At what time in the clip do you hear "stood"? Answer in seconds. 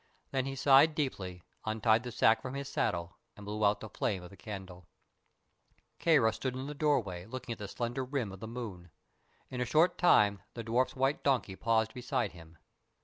6.33-6.55